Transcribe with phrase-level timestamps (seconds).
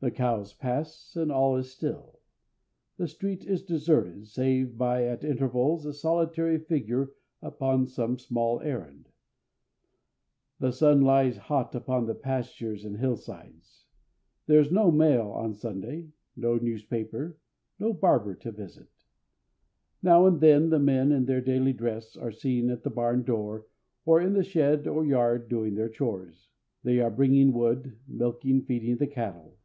[0.00, 2.18] The cows pass and all is still.
[2.96, 9.10] The street is deserted, save by, at intervals, a solitary figure upon some small errand.
[10.58, 13.84] The sun lies hot upon the pastures and hill sides.
[14.48, 17.38] There is no mail on Sunday, no newspaper,
[17.78, 18.88] no barber to visit.
[20.02, 23.66] Now and then men in their daily dress are seen at the barn door
[24.04, 26.48] or in the shed or yard doing their chores.
[26.82, 29.58] They are bringing wood, milking, feeding the cattle.